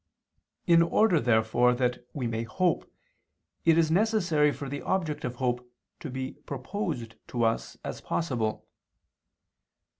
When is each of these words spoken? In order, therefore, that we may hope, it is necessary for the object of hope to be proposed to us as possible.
In 0.65 0.81
order, 0.81 1.19
therefore, 1.19 1.75
that 1.75 2.07
we 2.11 2.25
may 2.25 2.41
hope, 2.41 2.91
it 3.65 3.77
is 3.77 3.91
necessary 3.91 4.51
for 4.51 4.67
the 4.67 4.81
object 4.81 5.23
of 5.23 5.35
hope 5.35 5.71
to 5.99 6.09
be 6.09 6.31
proposed 6.47 7.13
to 7.27 7.43
us 7.43 7.77
as 7.83 8.01
possible. 8.01 8.65